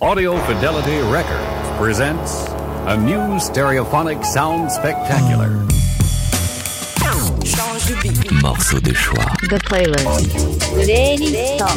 Audio 0.00 0.38
Fidelity 0.46 1.00
Records 1.10 1.76
presents 1.76 2.46
a 2.86 2.96
new 2.96 3.18
stereophonic 3.40 4.24
sound 4.24 4.70
spectacular. 4.70 5.48
Morceau 8.40 8.78
de 8.78 8.94
choix. 8.94 9.26
The 9.48 9.58
playlist. 9.58 10.06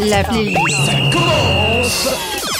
La 0.07 0.23
playlist. 0.23 0.85
Ça 0.85 0.97
commence 1.11 2.50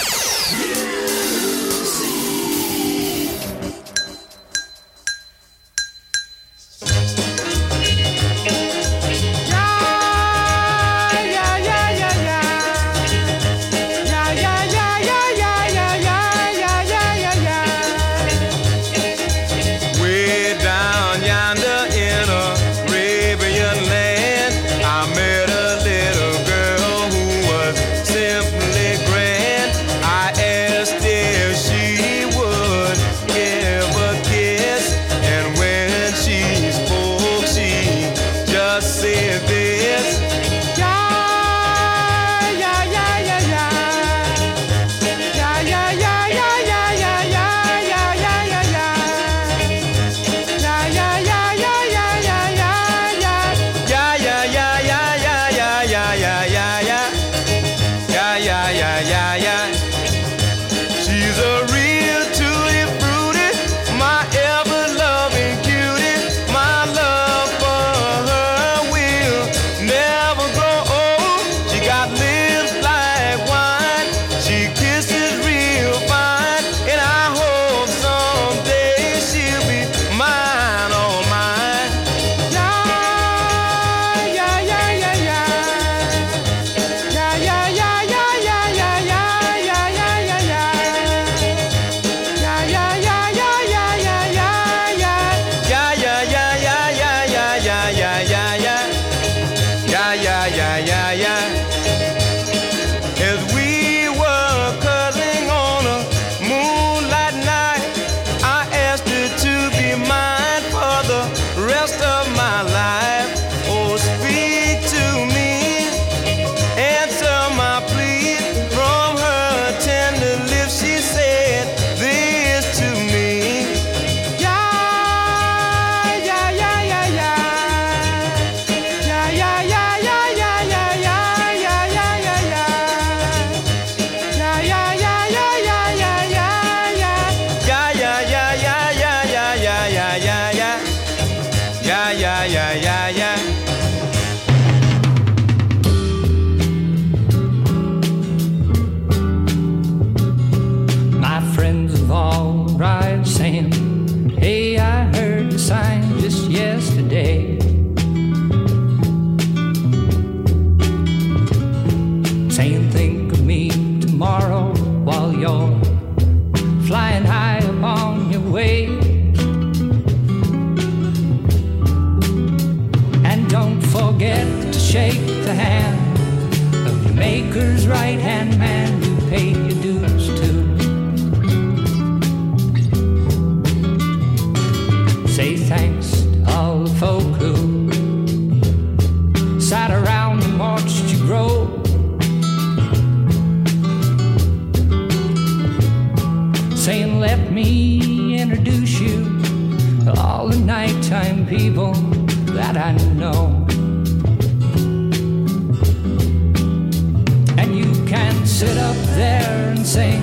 sing 209.91 210.21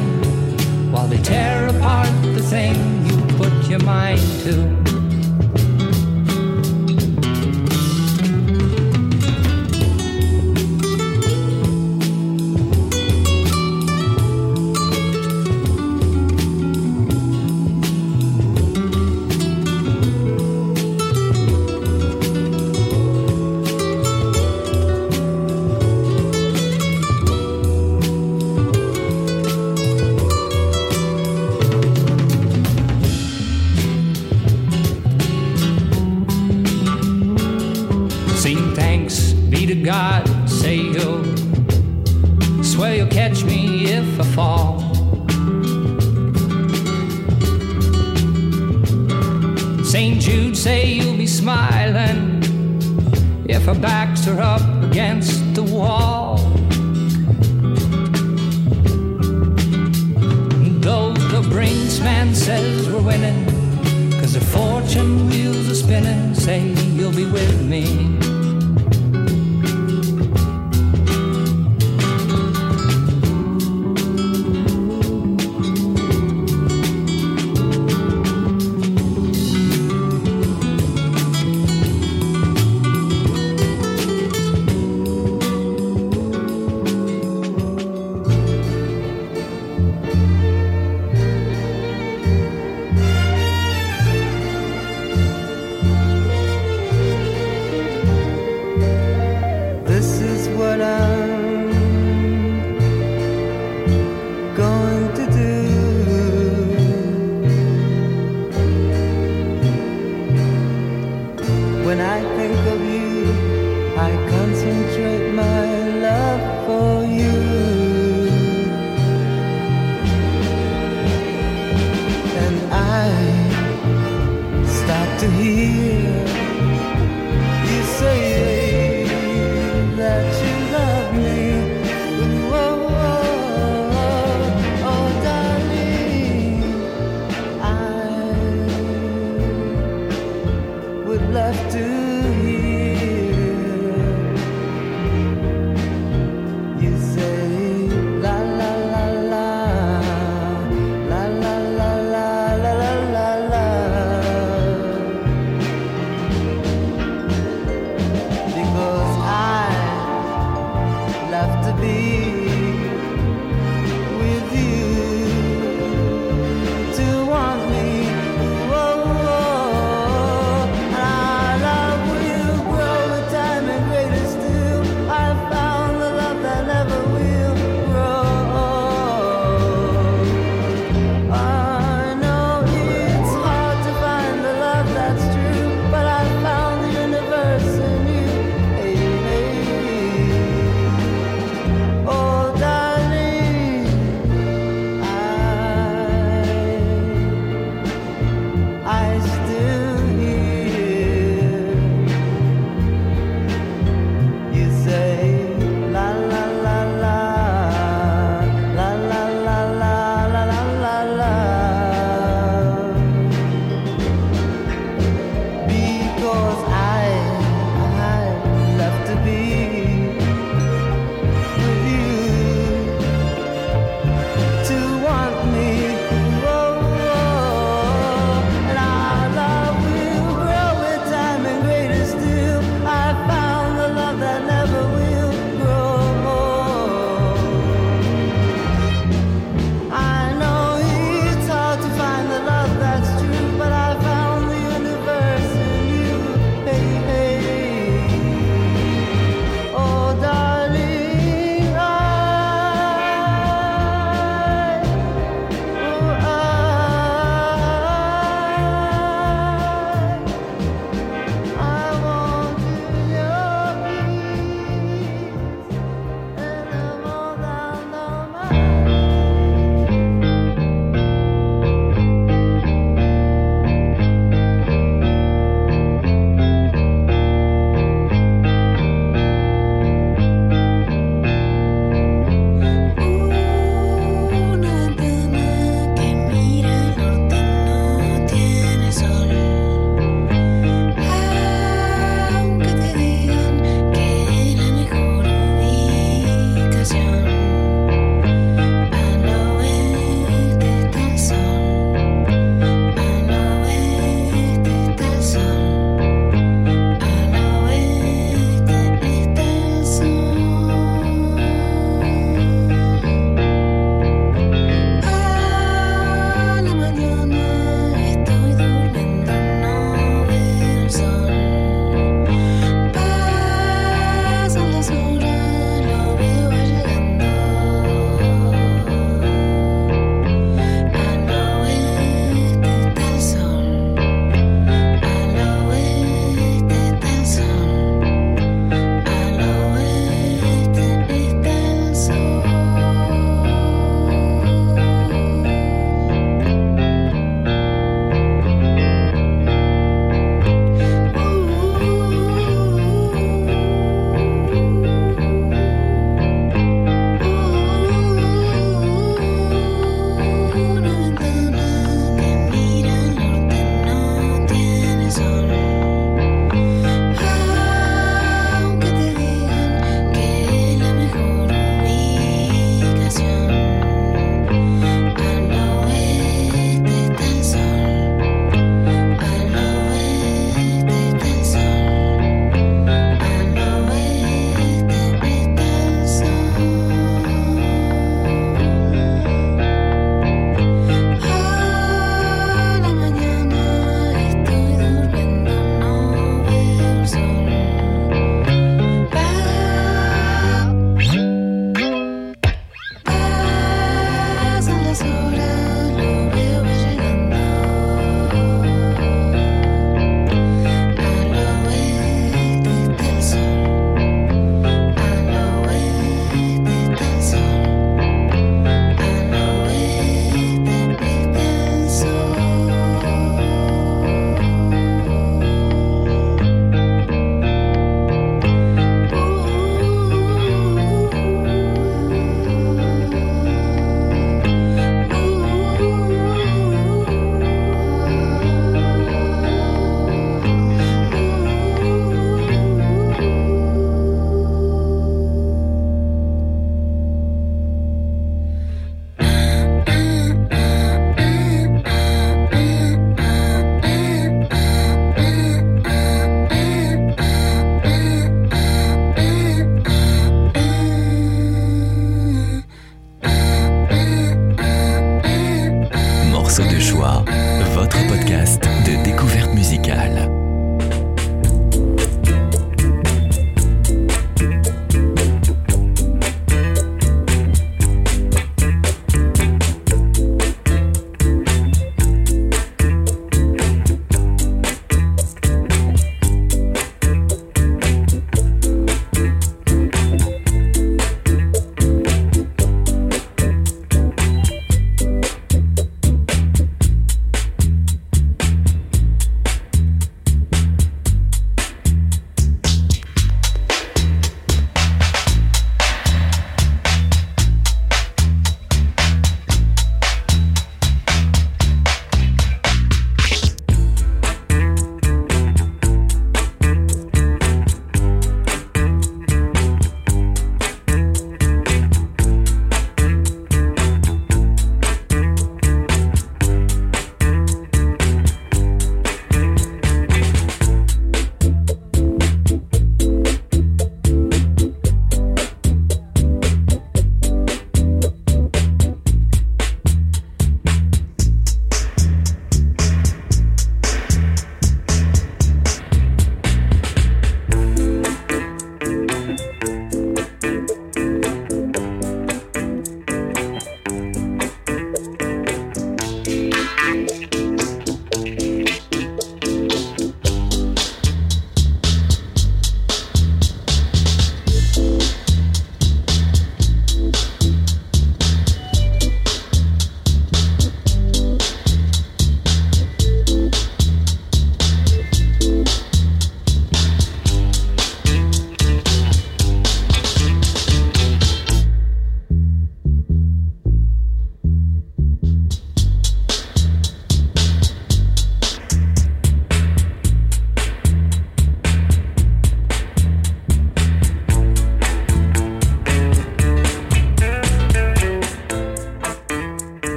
while 0.90 1.06
they 1.06 1.18
tear 1.18 1.66
apart 1.66 2.08
the 2.22 2.40
thing 2.40 2.74
you 3.04 3.36
put 3.36 3.52
your 3.68 3.80
mind 3.80 4.18
to. 4.40 4.87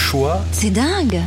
Choix. 0.00 0.40
C'est 0.50 0.70
dingue. 0.70 1.20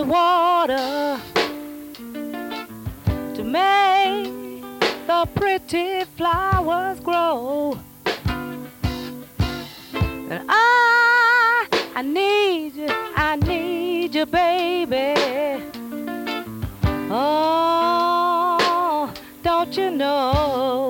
the 0.00 0.06
water 0.06 1.20
to 3.34 3.44
make 3.44 4.32
the 5.06 5.28
pretty 5.34 6.04
flowers 6.16 7.00
grow. 7.00 7.78
And 9.92 10.42
I, 10.48 11.66
I 11.94 12.02
need 12.02 12.76
you, 12.76 12.86
I 12.88 13.36
need 13.36 14.14
you, 14.14 14.24
baby. 14.24 15.14
Oh, 17.10 19.12
don't 19.42 19.76
you 19.76 19.90
know? 19.90 20.89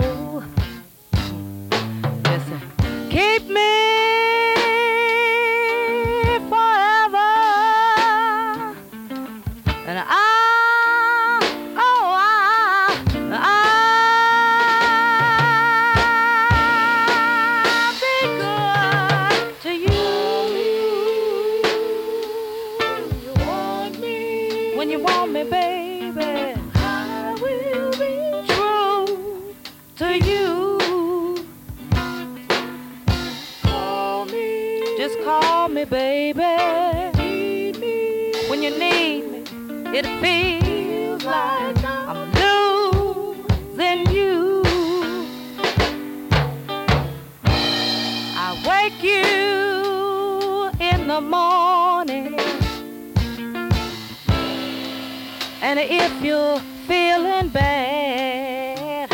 If 55.83 56.23
you're 56.23 56.61
feeling 56.87 57.49
bad, 57.49 59.09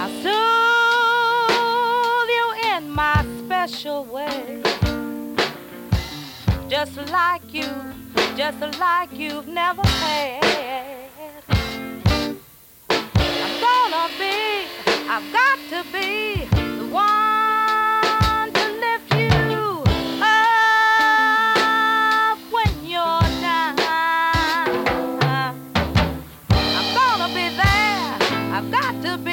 I'll 0.00 0.10
soothe 0.20 0.34
you 2.28 2.54
in 2.74 2.90
my 2.90 3.24
special 3.38 4.04
way. 4.04 4.60
Just 6.68 6.96
like 7.12 7.54
you, 7.54 7.68
just 8.36 8.60
like 8.80 9.12
you've 9.12 9.46
never 9.46 9.86
had. 9.86 10.44
I'm 12.90 13.60
gonna 13.60 14.08
be, 14.18 14.66
I've 15.08 15.32
got 15.32 15.58
to 15.70 15.84
be 15.92 16.46
the 16.50 16.88
one. 16.90 17.27
to 29.02 29.27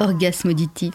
orgasme 0.00 0.50
auditif. 0.50 0.94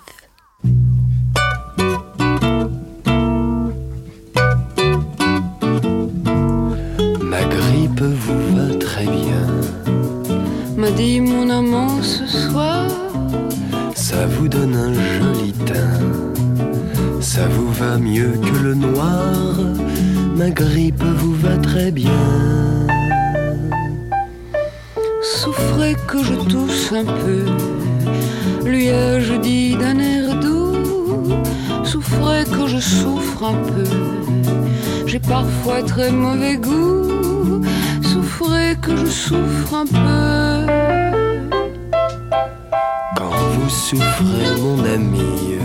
Parfois 35.27 35.83
très 35.83 36.11
mauvais 36.11 36.57
goût. 36.57 37.61
Souffrez 38.01 38.75
que 38.81 38.95
je 38.95 39.05
souffre 39.05 39.73
un 39.73 39.85
peu. 39.85 40.71
Quand 43.17 43.31
vous 43.53 43.69
souffrez, 43.69 44.61
mon 44.61 44.83
ami, 44.83 45.57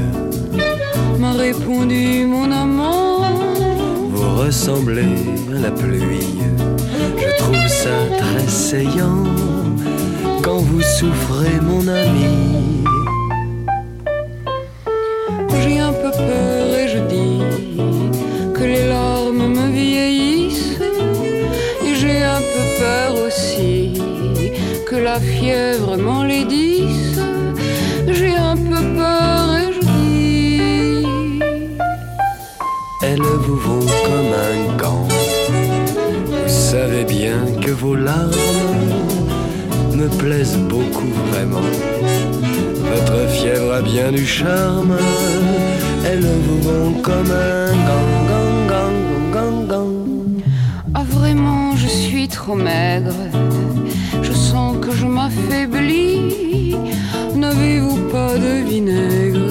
M'a 1.18 1.32
répondu 1.32 2.24
mon 2.26 2.50
amant. 2.50 3.20
vous 4.10 4.36
ressemblez 4.42 5.16
à 5.54 5.60
la 5.60 5.70
pluie. 5.70 6.38
Je 7.18 7.36
trouve 7.42 7.68
ça 7.68 7.96
très 8.18 8.48
saillant 8.48 9.24
quand 10.42 10.58
vous 10.58 10.80
souffrez, 10.80 11.60
mon 11.60 11.86
ami. 11.86 12.84
J'ai 15.62 15.78
un 15.78 15.92
peu 15.92 16.10
peur 16.10 16.59
la 25.12 25.18
fièvre 25.18 25.96
m'enlaidisse. 25.96 27.20
J'ai 28.16 28.36
un 28.52 28.56
peu 28.68 28.80
peur 28.98 29.44
et 29.60 29.68
je 29.76 29.80
dis 29.94 31.38
Elles 33.02 33.28
vous 33.46 33.60
vont 33.66 33.86
comme 34.06 34.32
un 34.50 34.58
gant. 34.82 35.08
Vous 36.46 36.54
savez 36.72 37.04
bien 37.04 37.38
que 37.62 37.72
vos 37.82 37.96
larmes 37.96 38.94
me 40.00 40.08
plaisent 40.22 40.62
beaucoup 40.72 41.12
vraiment. 41.30 41.70
Votre 42.92 43.18
fièvre 43.36 43.72
a 43.80 43.82
bien 43.82 44.12
du 44.12 44.26
charme. 44.38 44.96
Elles 46.08 46.28
vous 46.46 46.60
vont 46.68 46.92
comme 47.06 47.32
un 47.56 47.72
gant, 47.88 48.10
gant, 48.30 48.54
gant, 48.72 48.98
gant, 49.34 49.60
gant. 49.70 49.92
Ah 50.94 51.04
vraiment 51.16 51.74
je 51.82 51.88
suis 51.88 52.28
trop 52.28 52.54
maigre 52.54 53.19
que 54.90 54.96
je 54.96 55.06
m'affaiblis. 55.06 56.76
N'avez-vous 57.34 58.08
pas 58.14 58.34
de 58.36 58.52
vinaigre? 58.68 59.50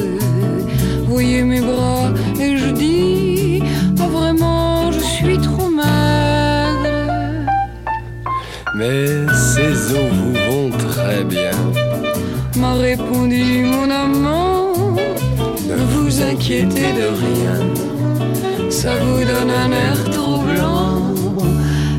Voyez 1.08 1.44
mes 1.44 1.62
bras 1.62 2.10
et 2.40 2.58
je 2.58 2.70
dis 2.72 3.64
Ah 4.00 4.08
vraiment 4.08 4.92
je 4.92 5.00
suis 5.00 5.38
trop 5.38 5.70
maigre 5.70 7.48
Mais 8.76 9.06
ces 9.34 9.94
eaux 9.94 10.12
vous 10.20 10.34
vont 10.48 10.72
très 10.78 11.24
bien. 11.24 11.58
M'a 12.58 12.74
répondu 12.74 13.66
mon 13.74 13.90
amant 13.90 14.96
Ne 15.70 15.76
vous 15.92 16.22
inquiétez 16.22 16.92
de 17.02 17.08
rien. 17.26 17.58
Ça 18.70 18.92
vous 19.02 19.20
donne 19.32 19.52
un 19.64 19.72
air 19.72 19.98
troublant. 20.12 21.14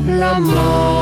La 0.07 0.39
mort 0.39 1.00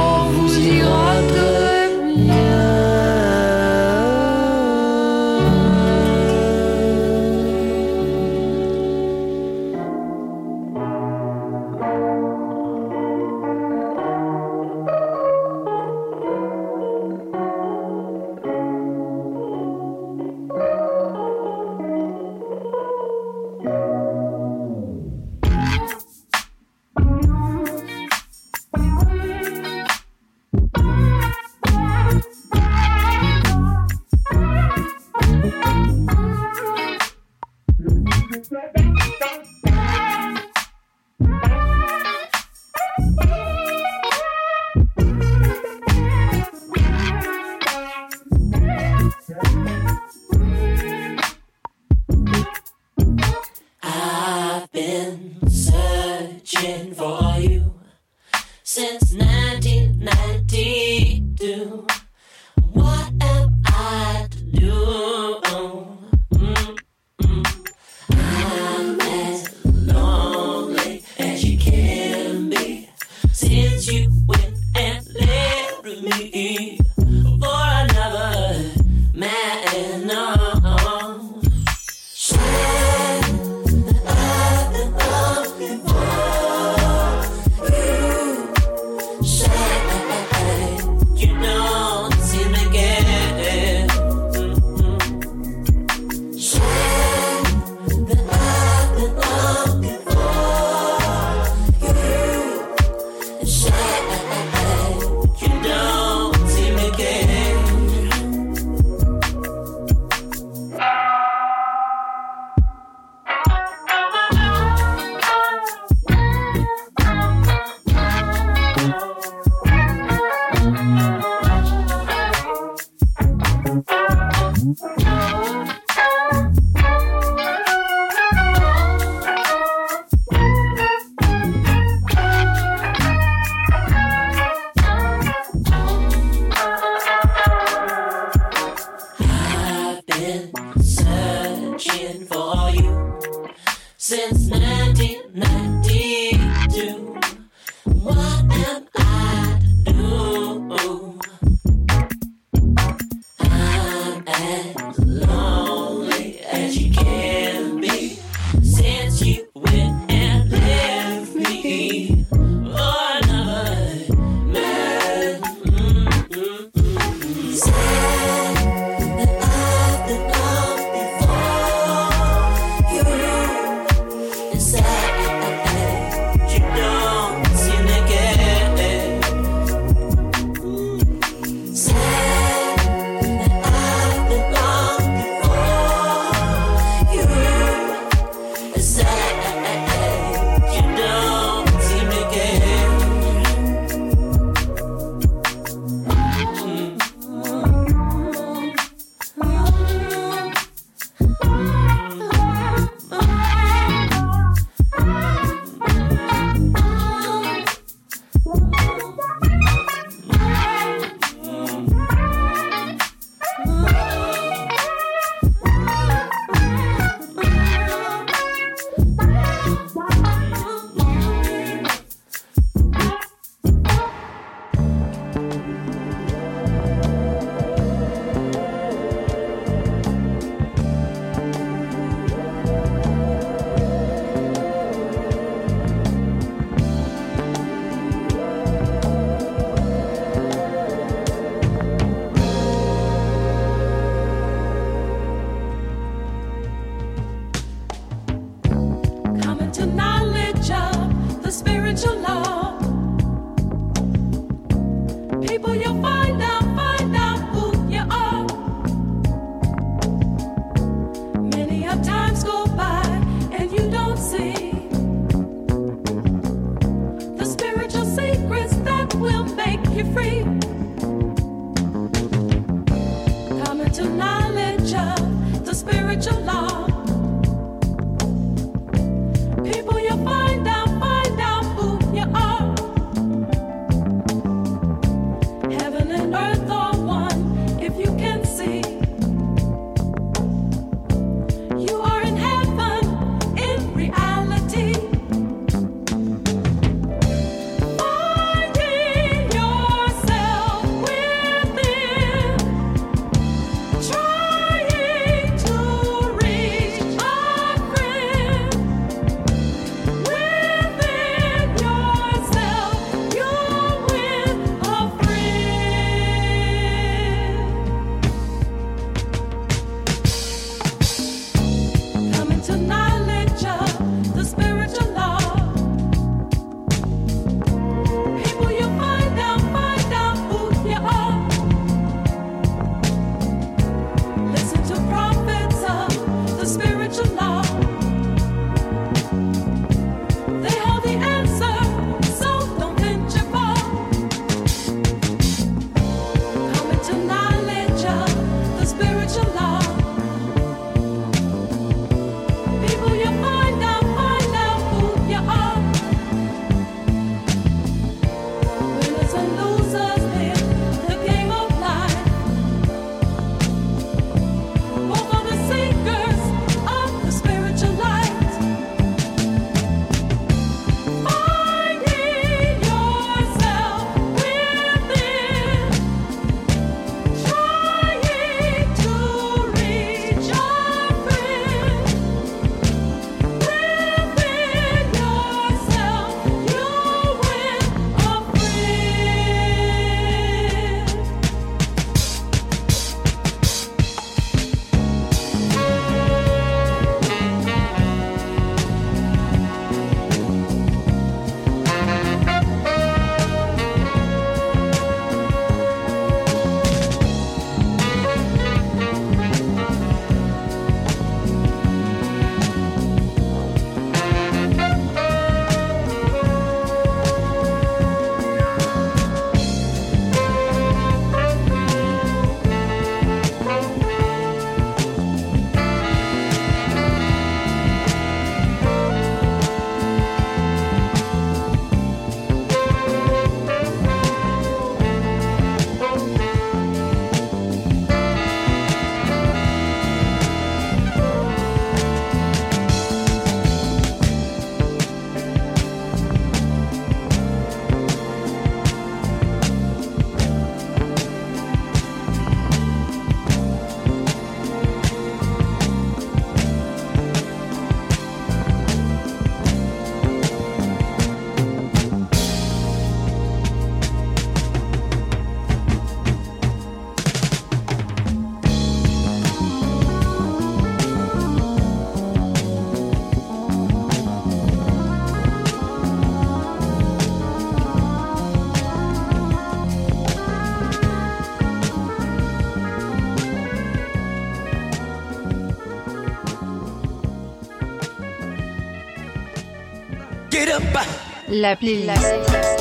La 491.60 491.76
playlist. 491.76 492.24
Get 492.24 492.79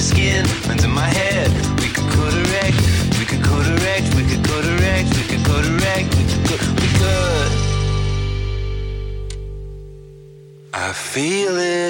your 0.00 0.08
skin, 0.08 0.46
under 0.70 0.88
my 0.88 1.06
head. 1.06 1.50
We 1.80 1.88
could 1.88 2.08
go 2.16 2.30
correct, 2.30 2.80
we 3.18 3.24
could 3.26 3.42
go 3.42 3.56
correct, 3.62 4.14
we 4.14 4.22
could 4.24 4.42
go 4.42 4.60
correct, 4.62 5.08
we 5.16 5.22
could 5.30 5.44
go 5.44 5.54
correct, 5.60 6.08
we 6.16 6.24
could, 6.30 6.44
co- 6.48 6.72
we 6.80 6.88
could. 6.98 7.52
I 10.72 10.92
feel 10.92 11.56
it. 11.58 11.89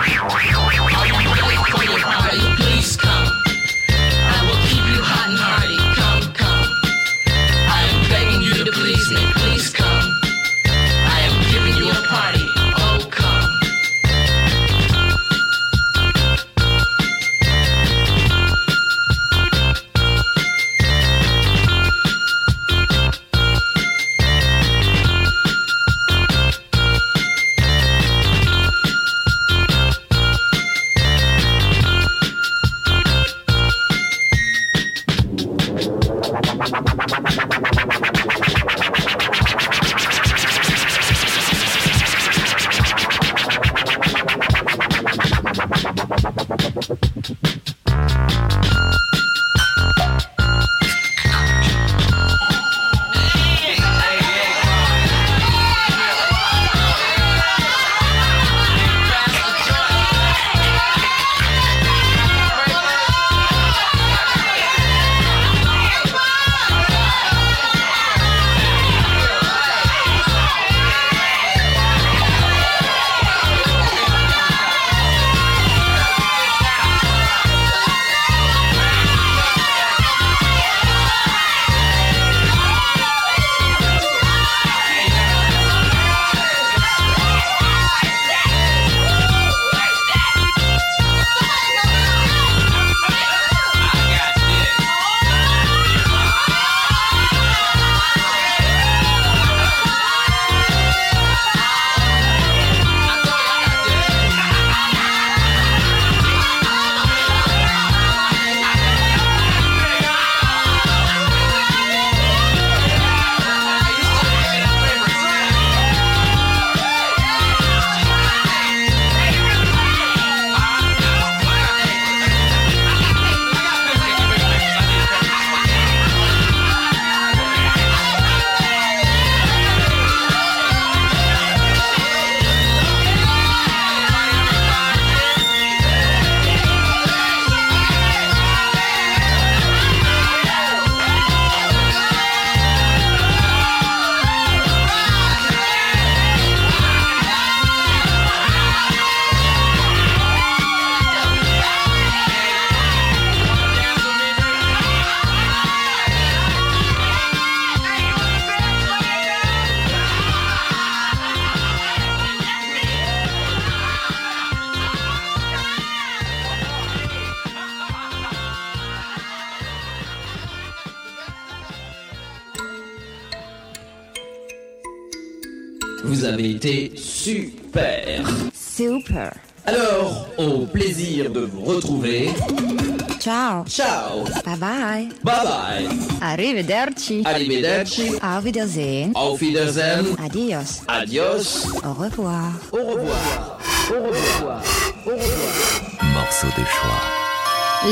Arrivederci. 186.31 187.23
Arrivederci. 187.25 188.13
Auf 188.21 188.43
Wiedersehen. 188.45 189.13
Auf 189.15 189.41
Wiedersehen. 189.41 190.17
Adios. 190.17 190.81
Adios. 190.87 191.67
Au 191.83 191.91
revoir. 191.91 192.53
Au 192.71 192.77
revoir. 192.77 193.59
Au 193.89 193.95
revoir. 193.95 194.61
Au 195.05 195.09
revoir. 195.09 196.01
Morceau 196.13 196.47
de 196.57 196.63
choix. 196.65 197.01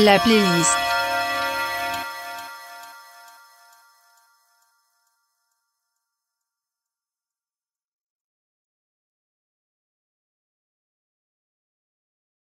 La 0.04 0.18
playlist 0.20 0.89